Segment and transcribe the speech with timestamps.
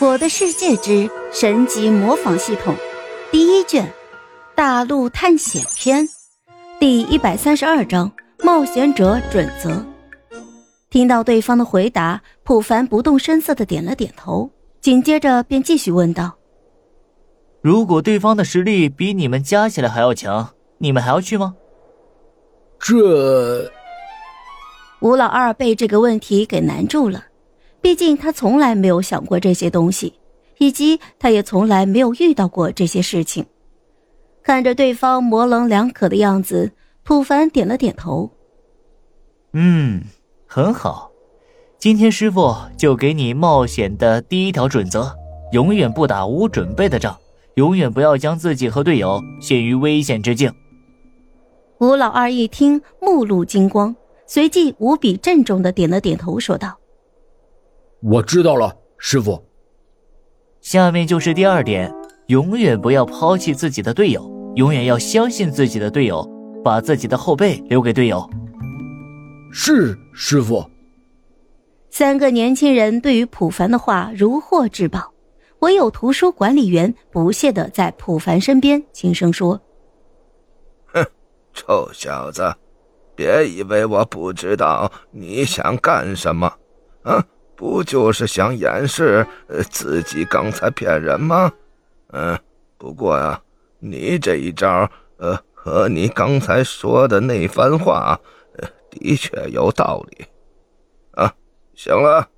[0.04, 2.74] 《我的世界之神级模仿系统》
[3.30, 3.86] 第一卷
[4.56, 6.04] 《大陆探险篇》
[6.80, 8.10] 第一百三十二章
[8.44, 9.70] 《冒险者准则》。
[10.90, 16.34] 听到对方的回答，普凡不动声色的点了点头，紧接着便继续问道
[17.62, 21.54] ：“如果对方的实力比你们加起来还要强，你们还要去吗？”
[22.80, 23.70] 这，
[24.98, 27.26] 吴老二被这个问题给难住了。
[27.84, 30.14] 毕竟他从来没有想过这些东西，
[30.56, 33.44] 以及他也从来没有遇到过这些事情。
[34.42, 38.30] 看着对方模棱两可的样子，普凡点了点头。
[39.52, 40.00] 嗯，
[40.46, 41.10] 很好。
[41.78, 45.14] 今天师傅就给你冒险的第一条准则：
[45.52, 47.14] 永远不打无准备的仗，
[47.56, 50.50] 永远不要将自己和队友陷于危险之境。
[51.80, 53.94] 吴老二一听，目露金光，
[54.26, 56.78] 随即无比郑重的点了点头，说道。
[58.04, 59.42] 我知道了，师傅。
[60.60, 61.90] 下面就是第二点，
[62.26, 66.22] 永远不要抛弃自己的队友，永远要相信自己的队友，
[66.62, 68.28] 把自己的后背留给队友。
[69.50, 70.62] 是师傅。
[71.88, 75.14] 三个年轻人对于普凡的话如获至宝，
[75.60, 79.58] 唯有图书管理员不屑的在普凡身边轻声说
[80.92, 81.02] ：“哼，
[81.54, 82.54] 臭小子，
[83.14, 86.52] 别以为我不知道你想干什么，
[87.04, 87.24] 啊！”
[87.56, 89.26] 不就是想掩饰
[89.70, 91.52] 自己刚才骗人吗？
[92.12, 92.38] 嗯，
[92.76, 93.40] 不过呀，
[93.78, 94.88] 你这一招，
[95.18, 98.18] 呃，和你刚才说的那番话，
[98.90, 100.24] 的确有道理。
[101.12, 101.32] 啊，
[101.74, 102.28] 行了，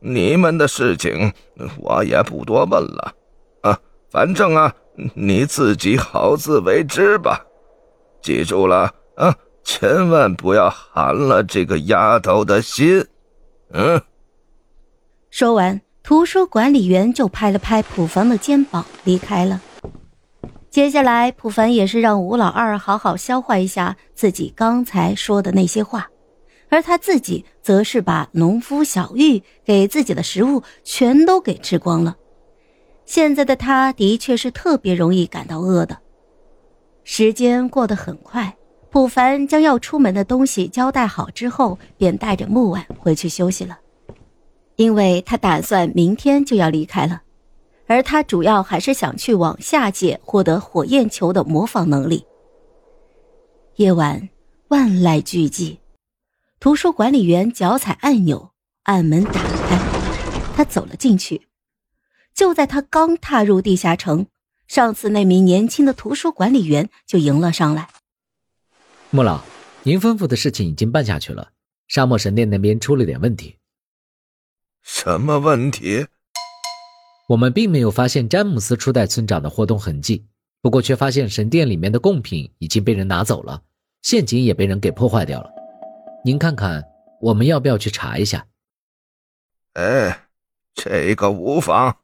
[0.00, 1.32] 你们的事情
[1.78, 3.14] 我也不多问了。
[3.62, 3.78] 啊，
[4.10, 4.74] 反正啊，
[5.14, 7.44] 你自己好自为之吧。
[8.20, 13.06] 记住了啊，千万不要寒了这个丫头的心。
[13.70, 14.00] 嗯。
[15.36, 19.60] 说完，图书管理员就拍了拍普凡的肩膀，离开了。
[20.70, 26.08] 接下来，普凡也是让吴老二好好消化一下自己刚才说的那些话，
[26.68, 32.14] 而他自己则是把农夫小玉给自己的食物全都给吃光了。
[33.04, 35.98] 现在的他的确是特别容易感到饿的。
[37.02, 38.56] 时间过得很快，
[38.88, 43.80] 普凡将要出门的东西交代好之后，便带着木婉回去休息了。
[44.76, 47.22] 因为他打算明天就要离开了，
[47.86, 52.24] 而他主要还是想去往下界获得火焰球的模仿能力。
[53.76, 54.28] 夜晚，
[54.68, 55.78] 万籁俱寂，
[56.60, 58.50] 图书管理员脚踩按钮，
[58.84, 59.78] 暗门打开，
[60.54, 61.48] 他走了进去。
[62.34, 64.26] 就在他刚踏入地下城，
[64.66, 67.88] 上次那名年轻的图书管理员就迎了上来。
[69.10, 69.40] 穆老，
[69.84, 71.50] 您吩咐的事情已经办下去了，
[71.86, 73.56] 沙漠神殿那边出了点问题。
[74.84, 76.06] 什么问题？
[77.30, 80.26] 我们并没有发现詹姆斯初代村长的活动痕迹，
[80.60, 83.62] 不过却发现神殿里面的贡品已经被人拿走了，
[84.02, 85.50] 陷阱也被人给破坏掉了。
[86.22, 86.84] 您看看，
[87.22, 88.46] 我们要不要去查一下？
[89.72, 90.26] 哎，
[90.74, 91.96] 这个无妨，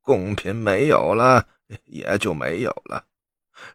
[0.00, 1.46] 贡品没有了
[1.84, 3.04] 也就没有了。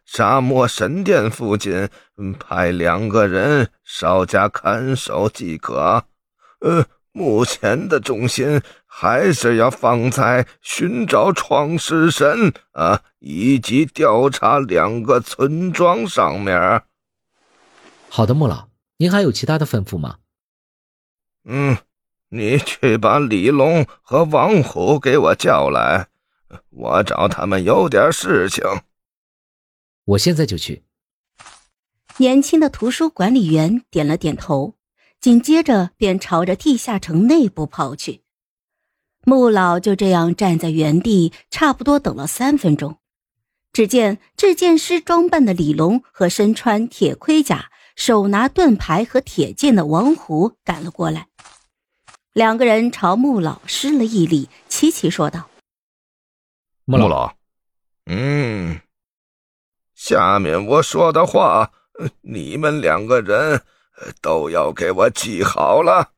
[0.04, 1.88] 沙漠神殿附近
[2.40, 6.04] 派两个人稍加看守即可。
[6.62, 6.84] 呃。
[7.12, 16.82] 目前的重心还是要放在寻找创世神啊，以及调查两个村庄上面。
[18.08, 18.68] 好的，穆老，
[18.98, 20.18] 您还有其他的吩咐吗？
[21.44, 21.76] 嗯，
[22.28, 26.08] 你去把李龙和王虎给我叫来，
[26.70, 28.64] 我找他们有点事情。
[30.04, 30.84] 我现在就去。
[32.18, 34.74] 年轻的图书管理员点了点头。
[35.20, 38.22] 紧接着便朝着地下城内部跑去，
[39.26, 42.96] 穆老就这样站在原地，差不多等了三分钟。
[43.70, 51.28] 只见制剑师装扮的李龙和身穿铁盔甲、手拿盾牌和铁剑的王虎赶了过来，
[52.32, 55.50] 两个人朝穆老施了一礼，齐齐说道
[56.86, 57.34] ：“穆老，
[58.06, 58.80] 嗯，
[59.94, 61.72] 下面我说的话，
[62.22, 63.62] 你们两个人。”
[64.22, 66.08] 都要给我记好了，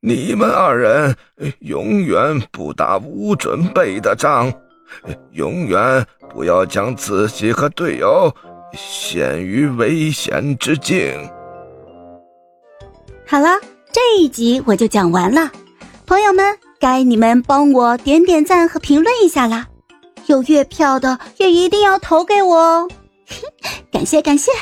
[0.00, 1.16] 你们二人
[1.60, 4.52] 永远不打无准备的仗，
[5.32, 8.34] 永远不要将自己和队友
[8.72, 11.12] 陷于危险之境。
[13.26, 13.58] 好了，
[13.92, 15.50] 这一集我就讲完了，
[16.06, 19.66] 朋友们，该你们帮我点点赞和评论一下啦，
[20.26, 22.88] 有月票的也一定要投给我哦，
[23.90, 24.52] 感 谢感谢。